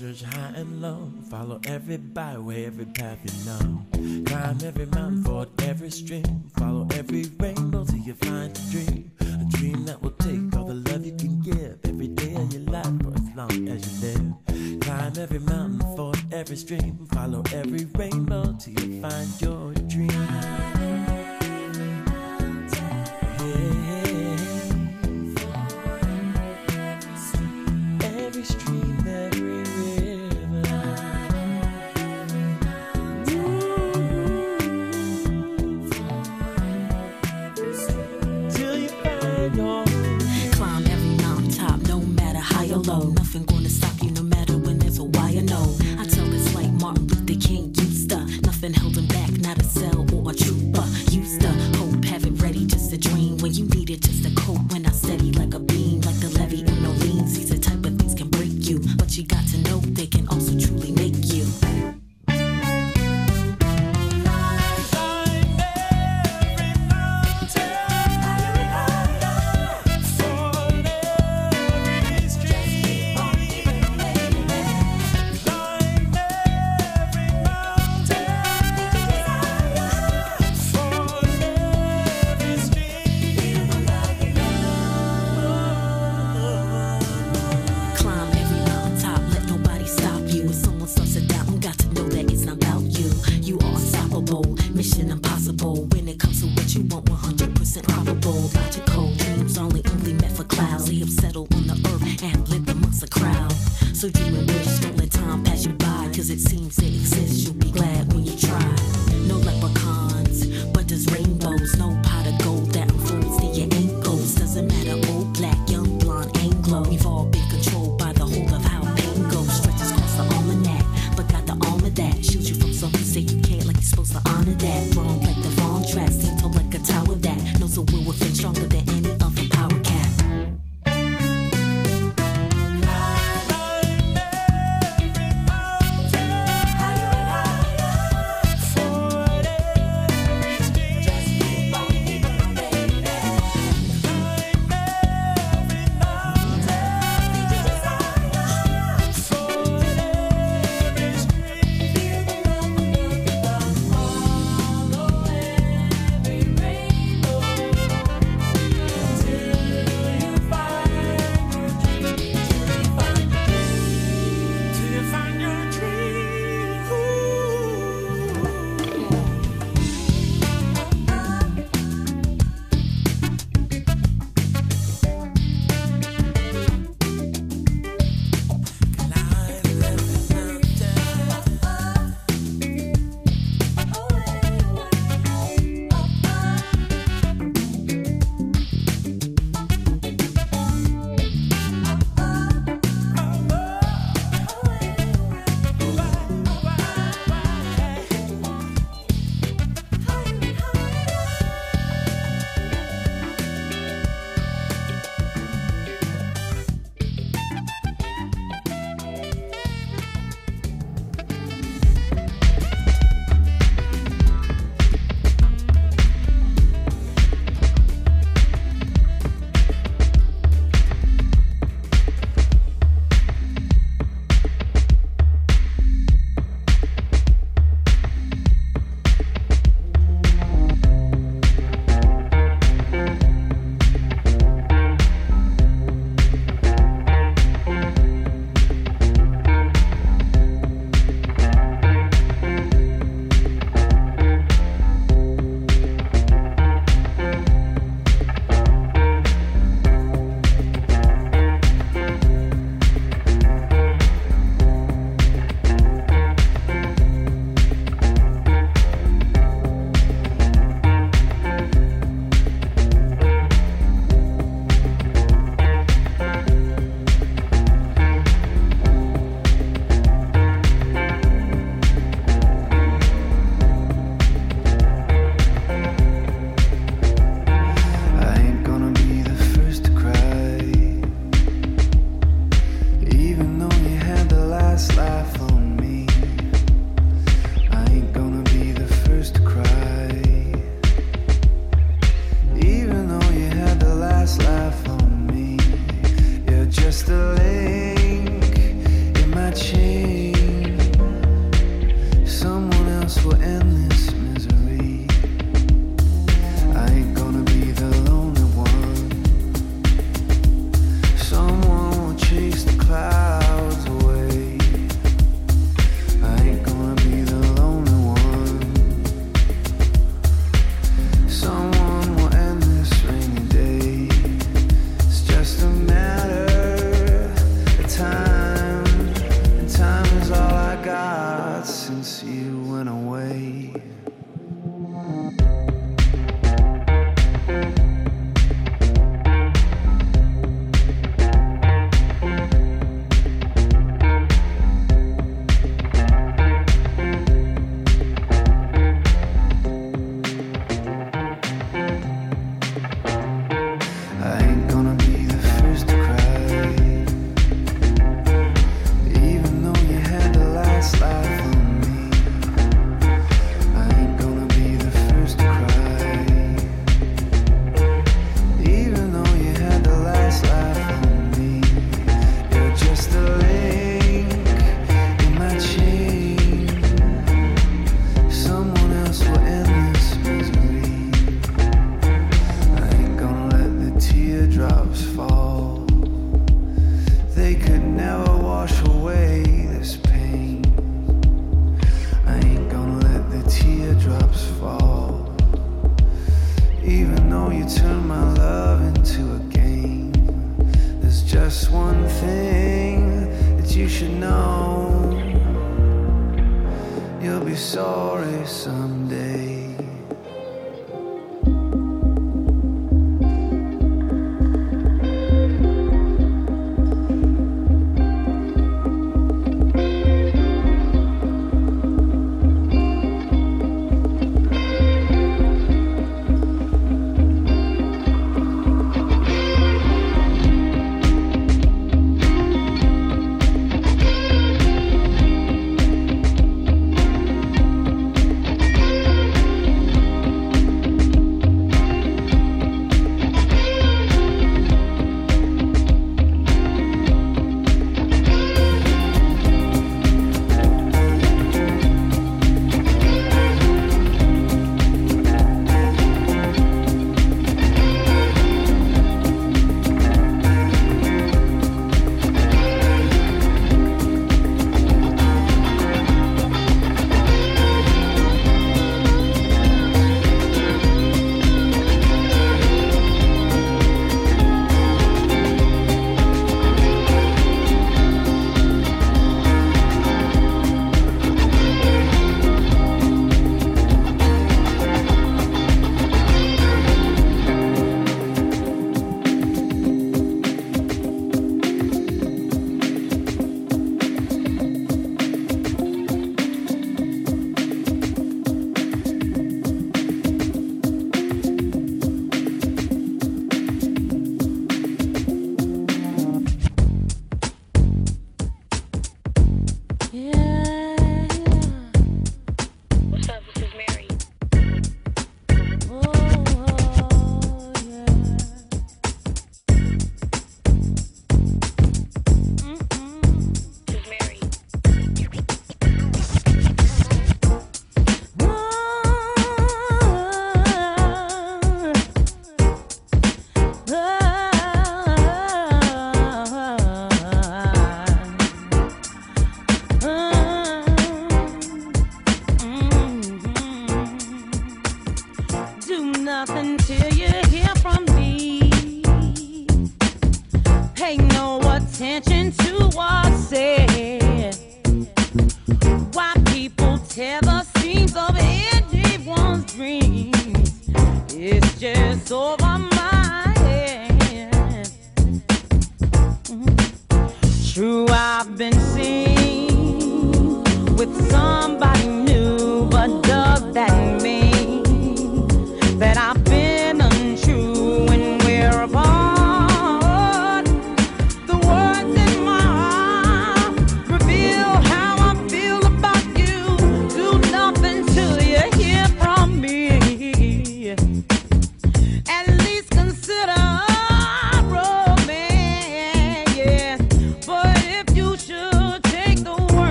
[0.00, 1.12] search high and low.
[1.28, 4.24] Follow every byway, every path you know.
[4.24, 6.50] Climb every mountain, ford every stream.
[6.56, 9.12] Follow every rainbow till you find a dream.
[9.20, 11.78] A dream that will take all the love you can give.
[11.84, 14.80] Every day of your life for as long as you live.
[14.80, 17.06] Climb every mountain, ford every stream.
[17.12, 19.69] Follow every rainbow till you find your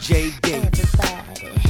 [0.00, 1.69] check it out, you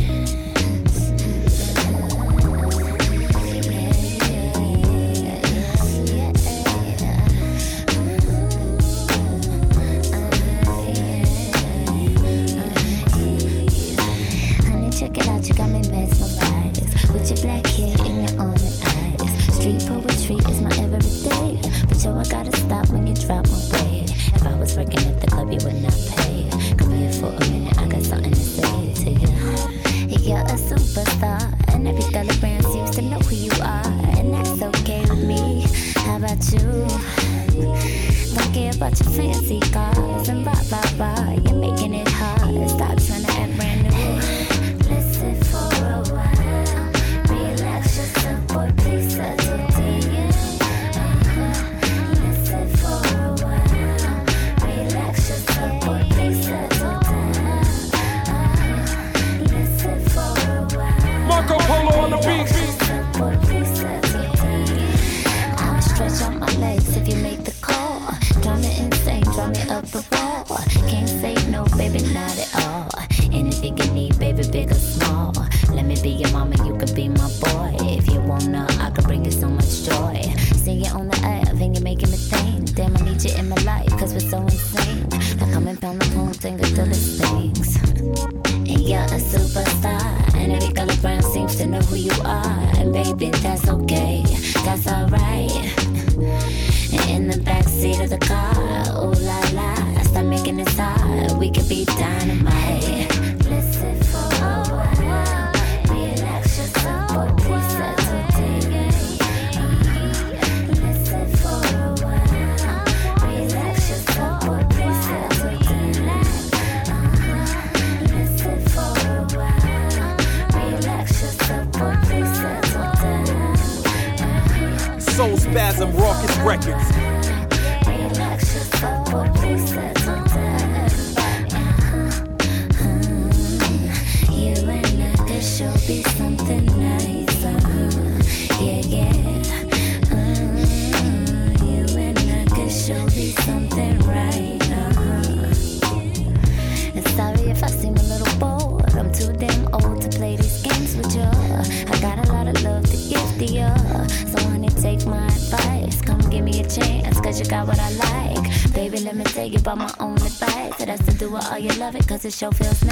[161.92, 162.89] love it, cause it sure feels nice,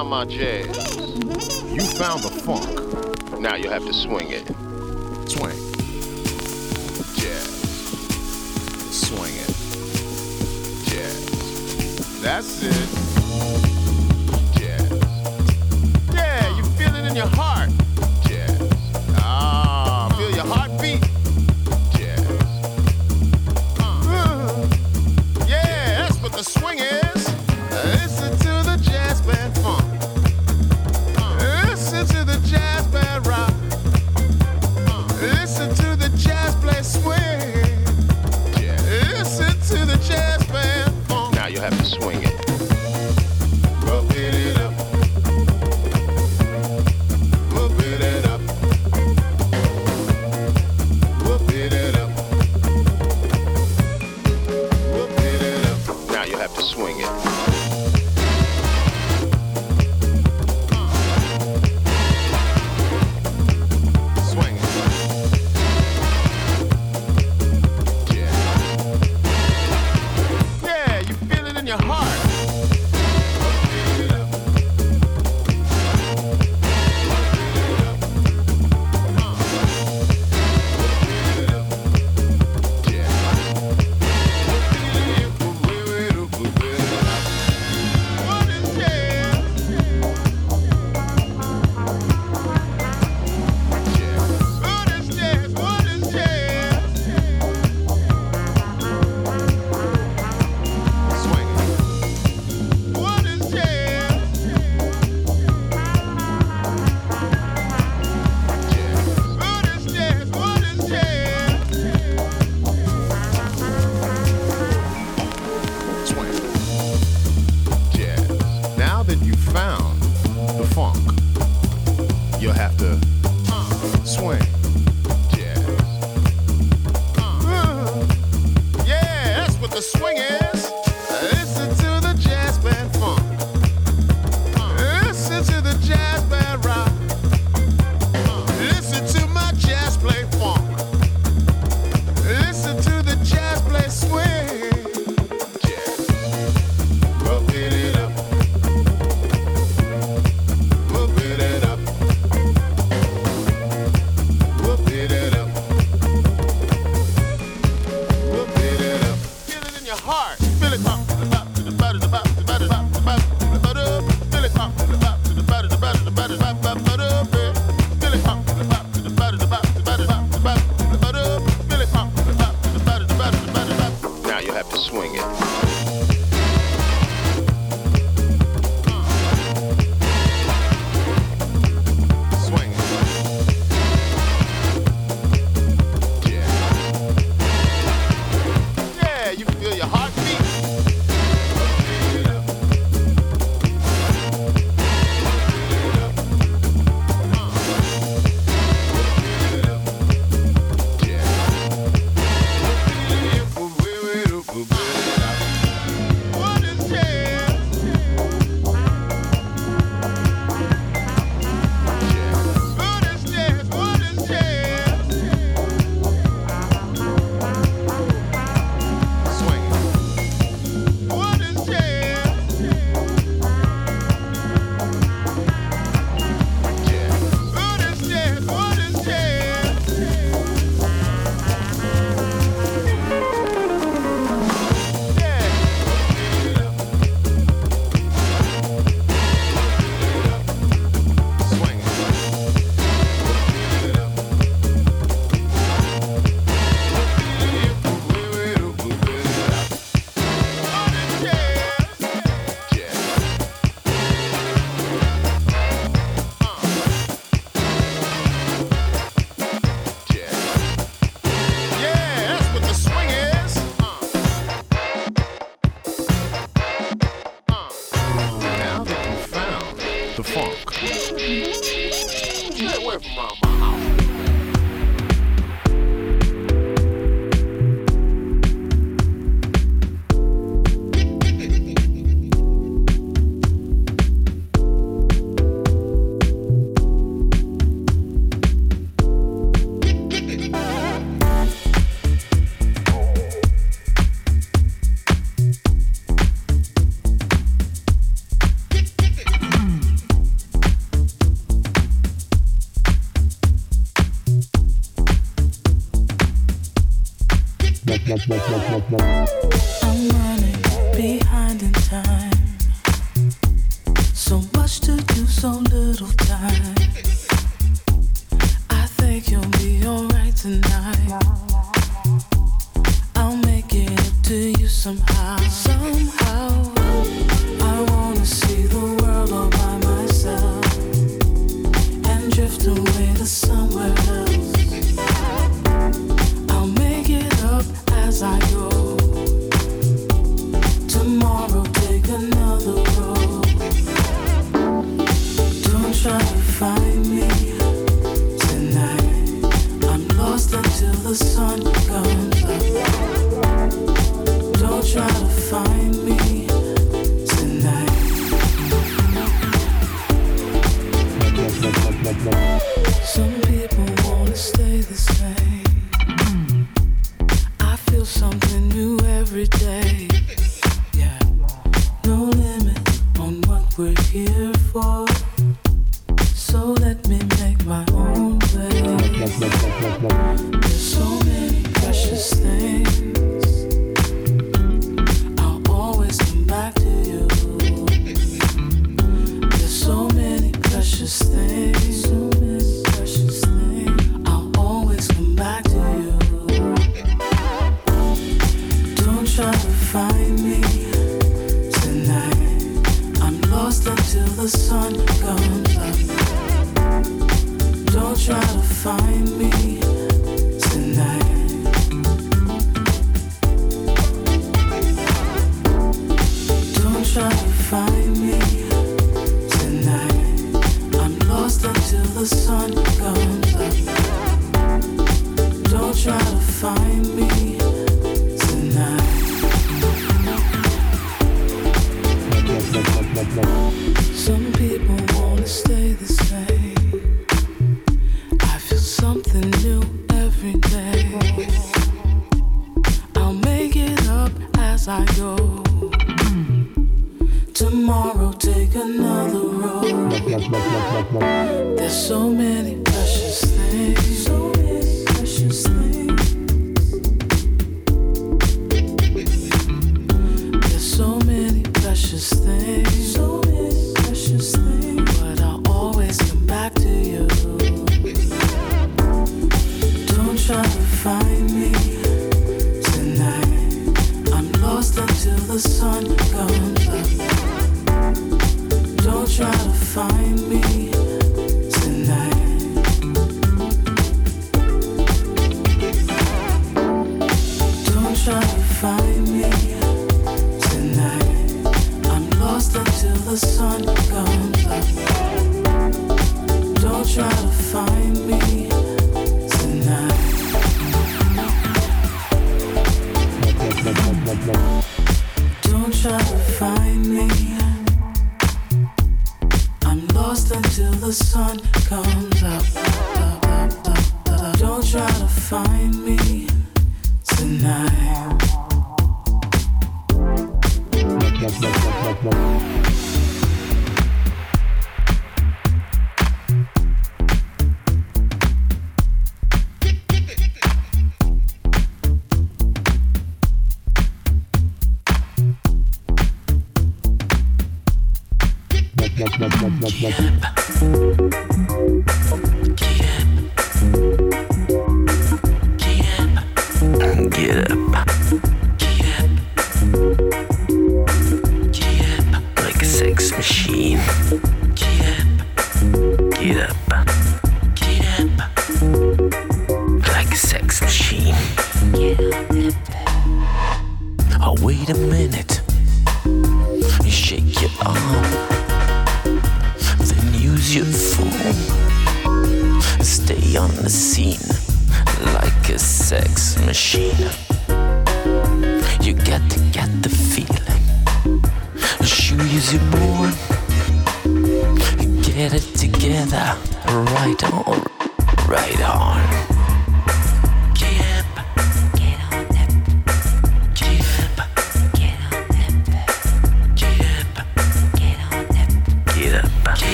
[0.00, 0.66] found my jazz.
[1.74, 3.38] You found the funk.
[3.38, 4.46] Now you have to swing it.
[5.28, 5.56] Swing.
[7.16, 7.50] Jazz.
[8.90, 9.54] Swing it.
[10.90, 12.20] Jazz.
[12.22, 12.99] That's it.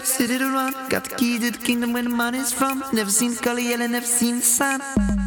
[0.00, 0.72] rap, city to run.
[0.88, 2.82] Got the key to the kingdom where the money's from.
[2.92, 5.19] Never seen the color yellow, never seen the sun.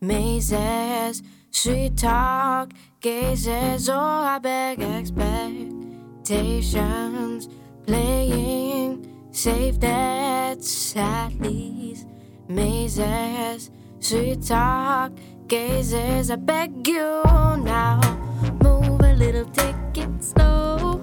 [0.00, 1.22] Mazes.
[1.50, 7.48] Sweet talk gazes, oh, I beg expectations
[7.86, 12.04] playing safe nets at these
[12.48, 13.70] mazes.
[14.00, 15.12] Sweet talk
[15.46, 17.22] gazes, I beg you
[17.64, 17.98] now.
[18.62, 20.97] Move a little, take it slow.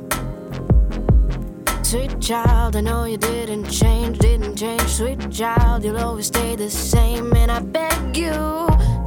[1.85, 4.81] Sweet child, I know you didn't change, didn't change.
[4.89, 7.31] Sweet child, you'll always stay the same.
[7.35, 8.31] And I beg you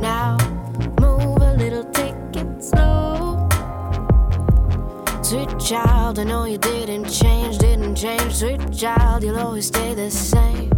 [0.01, 0.37] now,
[1.01, 3.49] move a little, take it slow.
[5.23, 8.33] Sweet child, I know you didn't change, didn't change.
[8.33, 10.71] Sweet child, you'll always stay the same.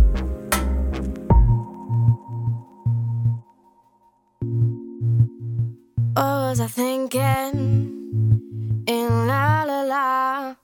[6.15, 8.01] What was I thinking?
[8.87, 10.60] In la la la.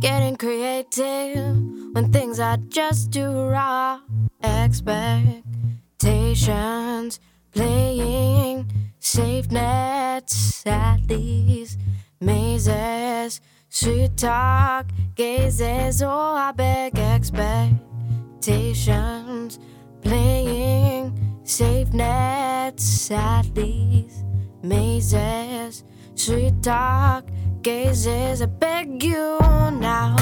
[0.00, 1.56] Getting creative
[1.92, 3.98] when things are just too raw.
[4.44, 7.18] Expectations
[7.52, 8.70] playing
[9.00, 11.76] safe nets at these
[12.20, 13.40] mazes.
[13.70, 14.86] Sweet talk
[15.16, 19.58] gazes, oh, I beg expectations
[20.00, 24.22] playing safe nets at these
[24.62, 25.82] mazes.
[26.18, 27.24] Sweet talk
[27.62, 30.16] gazes, I beg you now.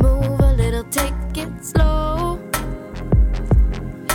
[0.00, 2.38] Move a little, take it slow.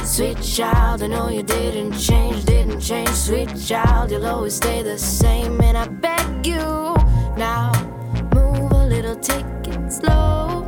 [0.05, 3.09] Sweet child, I know you didn't change, didn't change.
[3.09, 5.59] Sweet child, you'll always stay the same.
[5.59, 6.95] And I beg you
[7.35, 7.73] now.
[8.33, 10.63] Move a little, take it slow.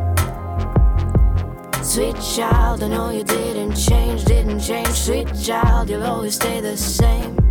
[1.81, 4.89] Sweet child, I know you didn't change, didn't change.
[4.89, 7.48] Sweet child, you'll always stay the same.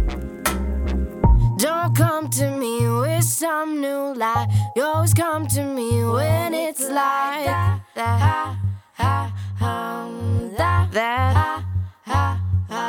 [1.58, 4.46] Don't come to me with some new lie.
[4.76, 7.80] You always come to me when it's like that.
[7.96, 8.56] that,
[8.94, 11.64] ha, um, that, that,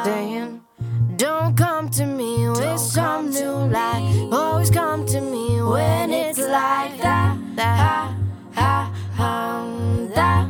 [0.05, 0.61] Damn.
[1.17, 4.29] Don't come to me with some new lie.
[4.31, 7.37] Always come to me when it's like that.
[7.55, 8.15] that,
[8.53, 10.47] ha, um, that,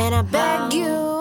[0.00, 1.13] and I beg you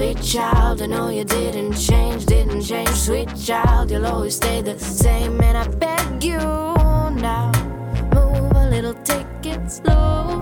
[0.00, 2.88] Sweet child, I know you didn't change, didn't change.
[2.88, 5.38] Sweet child, you'll always stay the same.
[5.42, 7.52] And I beg you now,
[8.14, 10.40] move a little, take it slow.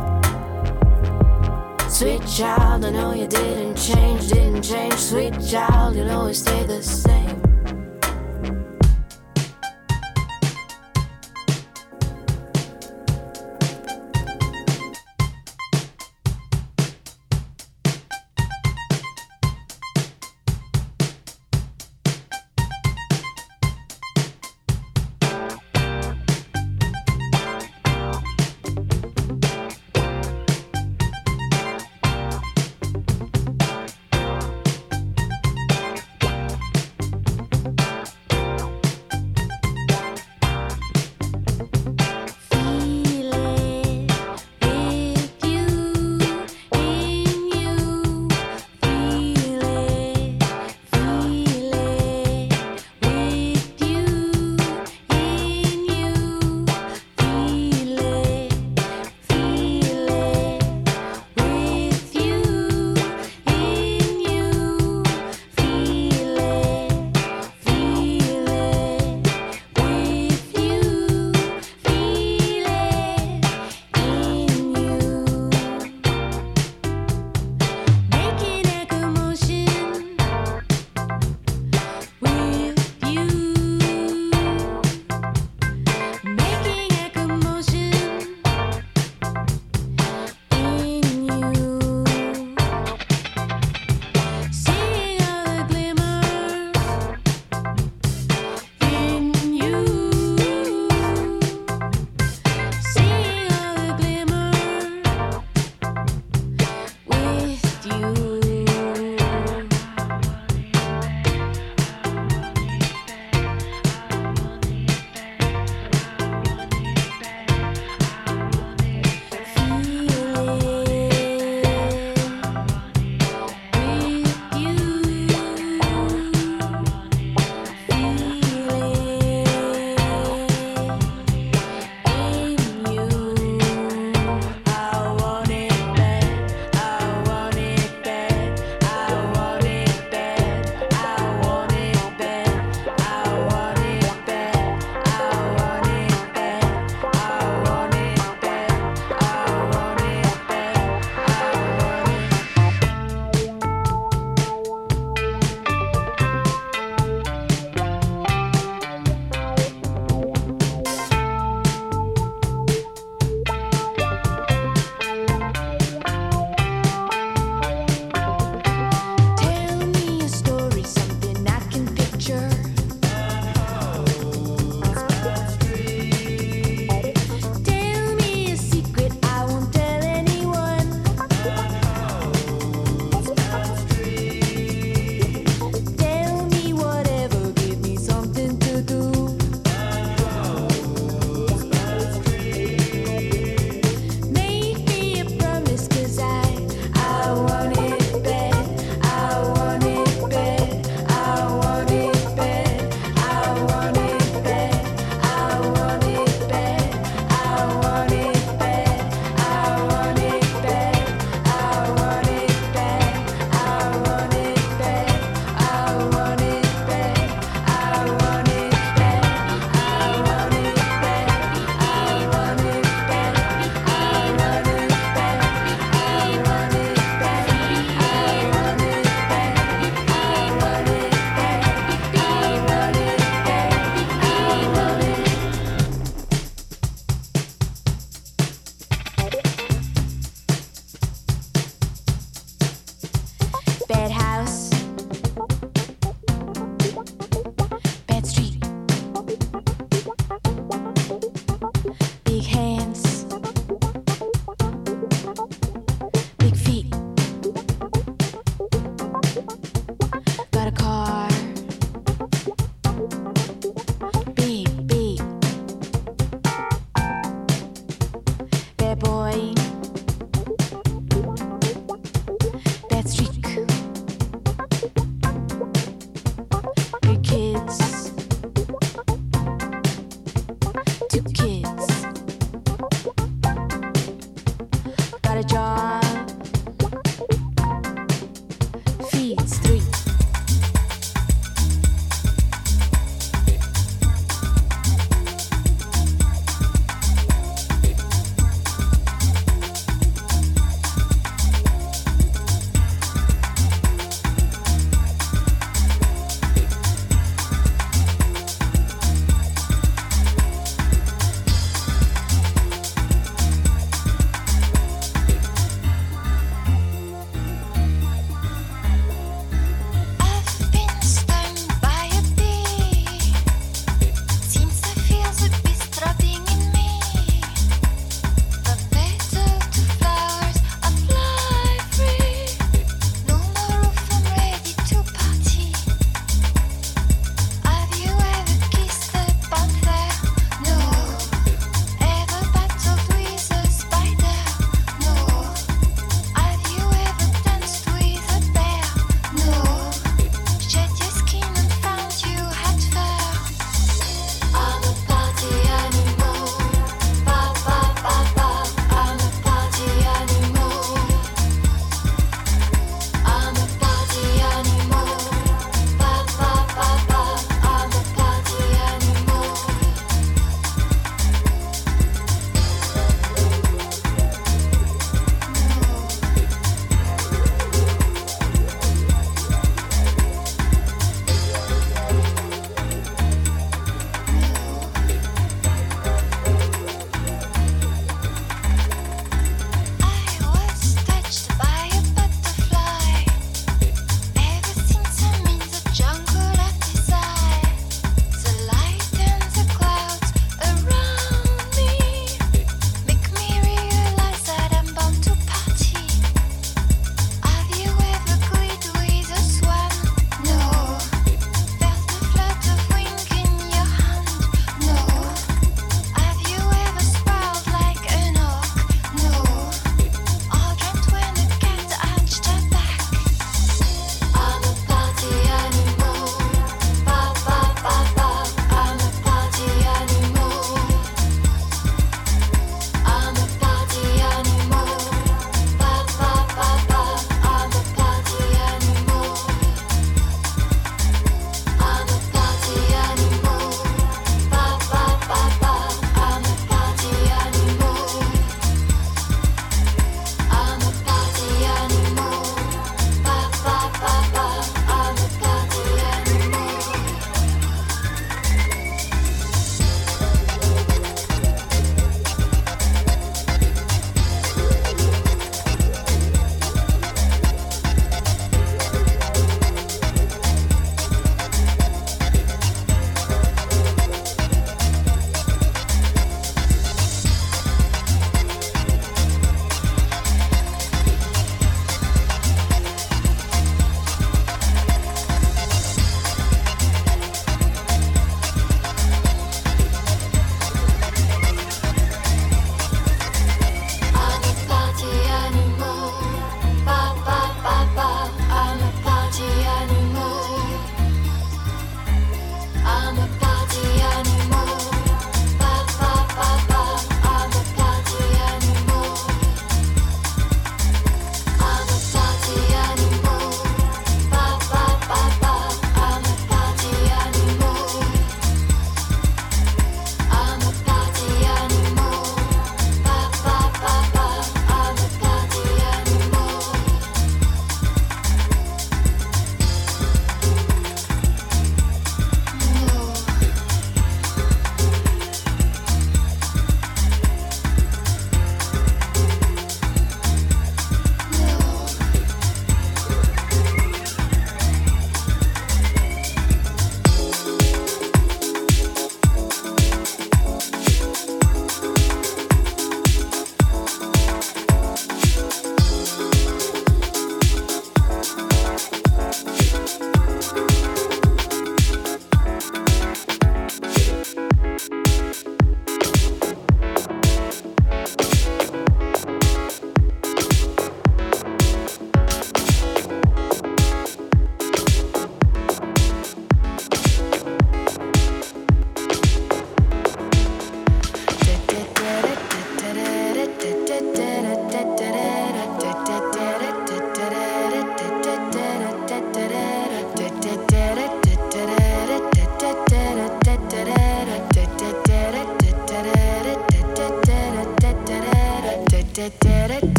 [1.89, 4.95] Sweet child, I know you didn't change, didn't change.
[4.95, 7.28] Sweet child, you'll always stay the same.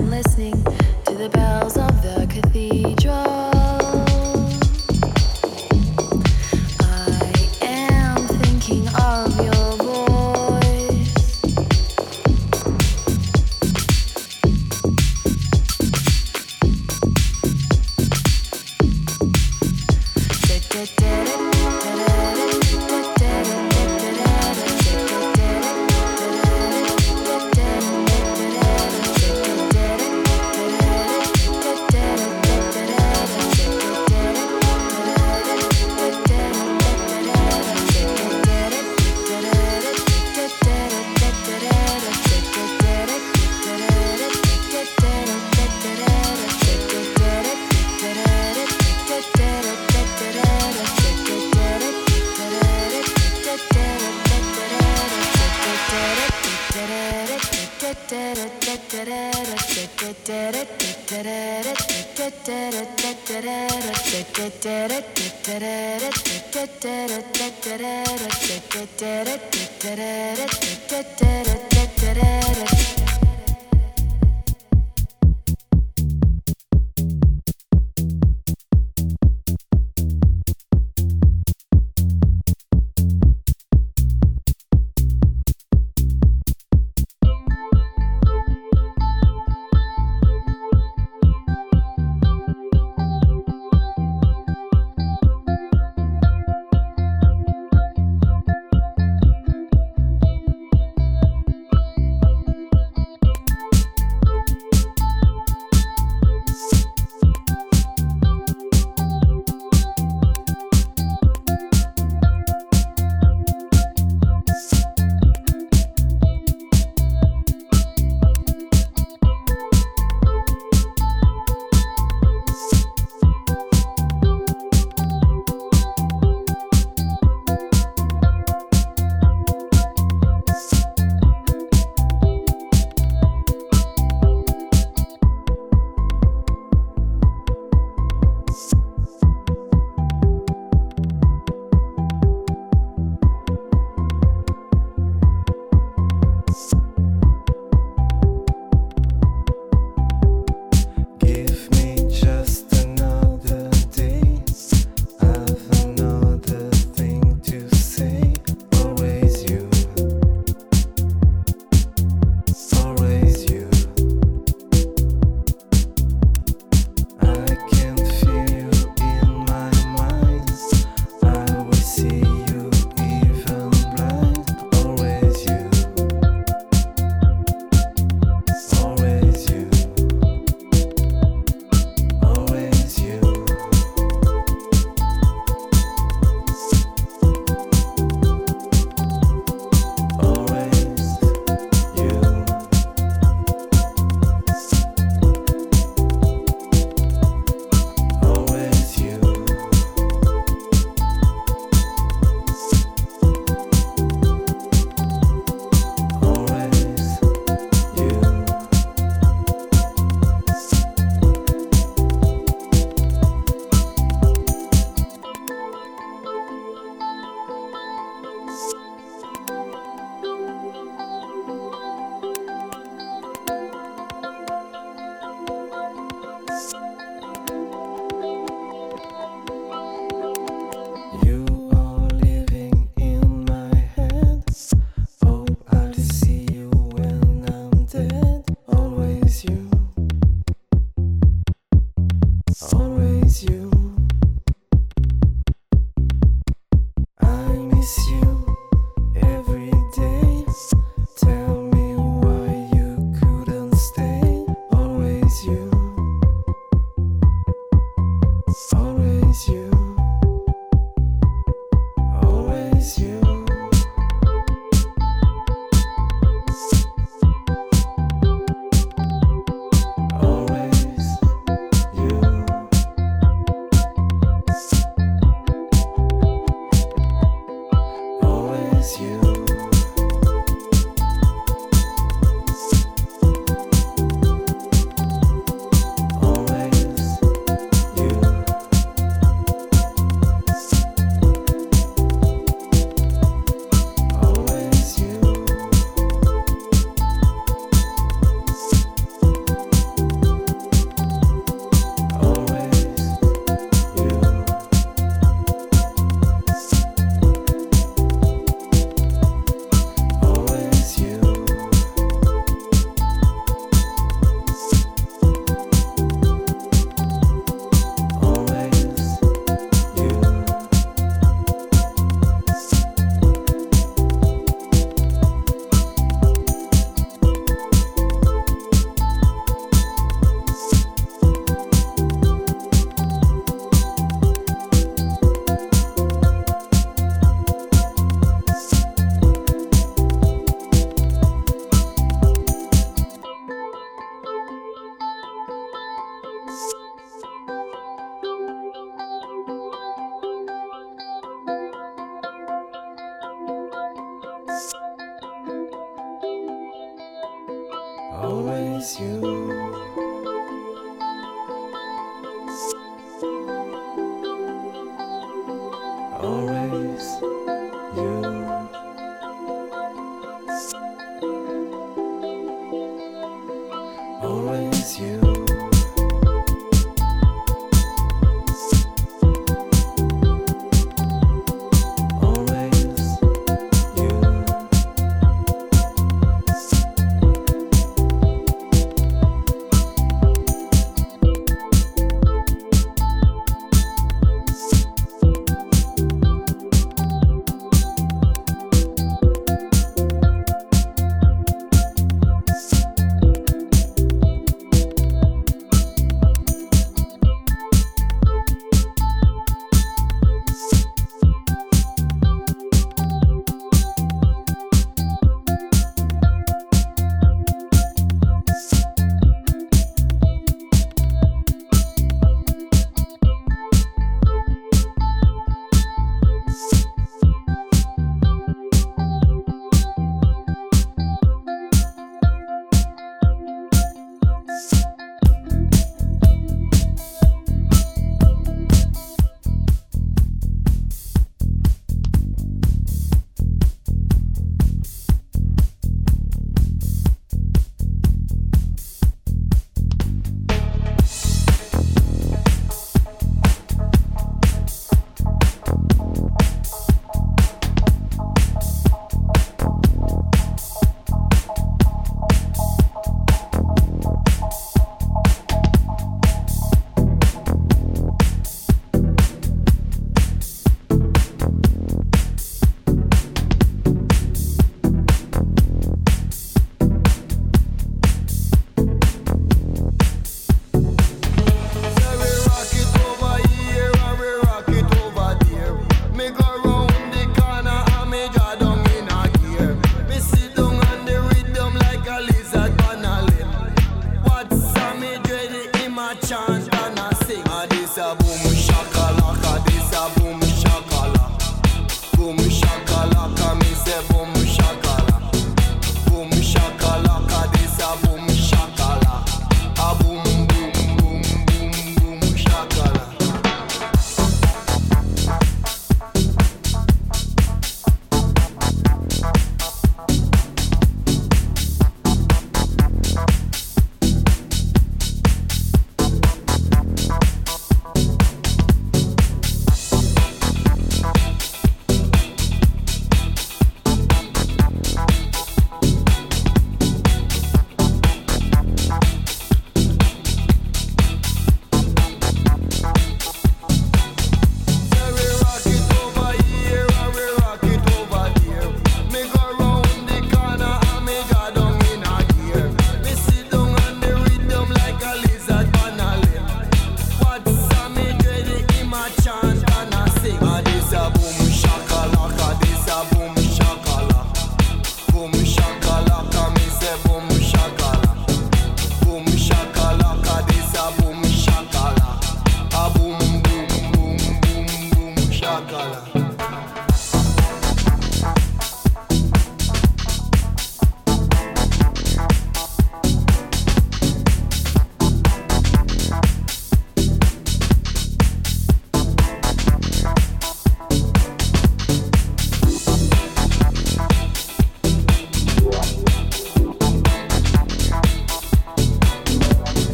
[0.00, 0.79] I'm listening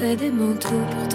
[0.00, 1.09] fait des manteaux pour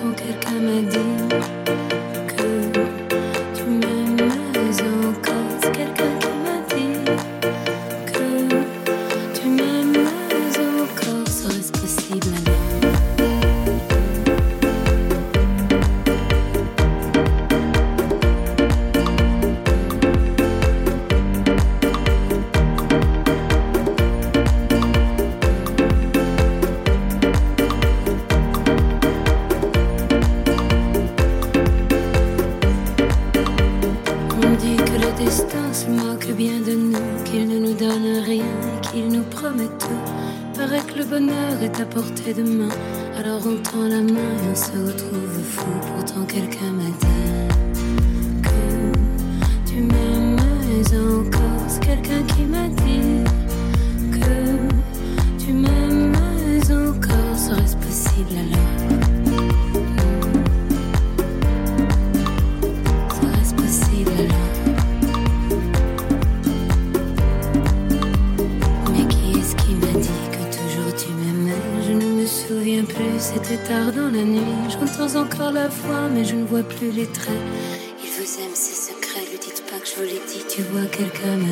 [80.98, 81.45] Kırkanı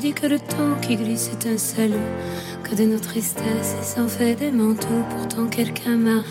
[0.00, 1.94] dit que le temps qui glisse est un salaud,
[2.64, 5.04] que de nos tristesses il s'en fait des manteaux.
[5.10, 6.22] Pourtant, quelqu'un m'a